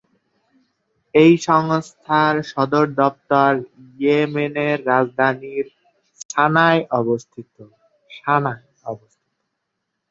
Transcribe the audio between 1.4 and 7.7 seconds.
সংস্থার সদর দপ্তর ইয়েমেনের রাজধানী সানায় অবস্থিত।